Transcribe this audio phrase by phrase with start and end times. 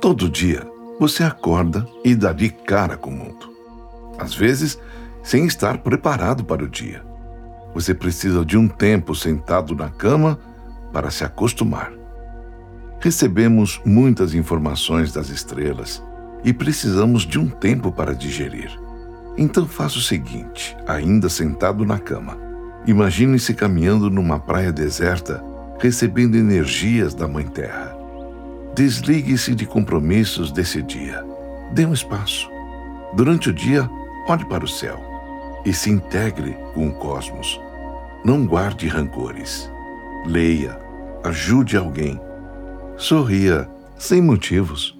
[0.00, 0.66] Todo dia
[0.98, 3.52] você acorda e dá de cara com o mundo.
[4.18, 4.78] Às vezes,
[5.22, 7.04] sem estar preparado para o dia.
[7.74, 10.38] Você precisa de um tempo sentado na cama
[10.90, 11.92] para se acostumar.
[12.98, 16.02] Recebemos muitas informações das estrelas
[16.42, 18.70] e precisamos de um tempo para digerir.
[19.36, 22.38] Então faça o seguinte, ainda sentado na cama.
[22.86, 25.44] Imagine-se caminhando numa praia deserta,
[25.78, 27.89] recebendo energias da Mãe Terra.
[28.74, 31.24] Desligue-se de compromissos desse dia.
[31.72, 32.50] Dê um espaço.
[33.14, 33.88] Durante o dia,
[34.28, 35.00] olhe para o céu
[35.64, 37.60] e se integre com o cosmos.
[38.24, 39.70] Não guarde rancores.
[40.26, 40.78] Leia,
[41.24, 42.20] ajude alguém.
[42.96, 44.99] Sorria sem motivos.